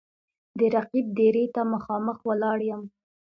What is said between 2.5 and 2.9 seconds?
یـــم